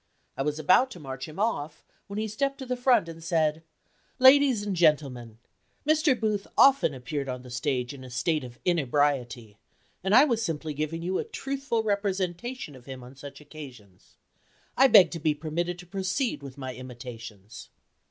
I 0.35 0.41
was 0.41 0.57
about 0.57 0.89
to 0.89 0.99
march 0.99 1.27
him 1.27 1.37
off, 1.39 1.83
when 2.07 2.17
he 2.17 2.27
stepped 2.27 2.57
to 2.57 2.65
the 2.65 2.75
front, 2.75 3.07
and 3.07 3.23
said: 3.23 3.61
"Ladies 4.17 4.63
and 4.65 4.75
gentlemen: 4.75 5.37
Mr. 5.87 6.19
Booth 6.19 6.47
often 6.57 6.95
appeared 6.95 7.29
on 7.29 7.43
the 7.43 7.51
stage 7.51 7.93
in 7.93 8.03
a 8.03 8.09
state 8.09 8.43
of 8.43 8.57
inebriety, 8.65 9.59
and 10.03 10.15
I 10.15 10.25
was 10.25 10.43
simply 10.43 10.73
giving 10.73 11.03
you 11.03 11.19
a 11.19 11.23
truthful 11.23 11.83
representation 11.83 12.73
of 12.75 12.87
him 12.87 13.03
on 13.03 13.15
such 13.15 13.41
occasions. 13.41 14.15
I 14.75 14.87
beg 14.87 15.11
to 15.11 15.19
be 15.19 15.35
permitted 15.35 15.77
to 15.77 15.85
proceed 15.85 16.41
with 16.41 16.57
my 16.57 16.73
imitations." 16.73 17.69